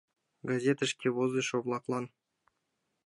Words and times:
ГАЗЕТЫШКЕ 0.49 1.09
ВОЗЫШО-ВЛАКЛАН 1.17 2.05